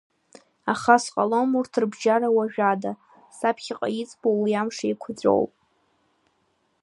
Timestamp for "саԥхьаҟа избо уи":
3.37-4.51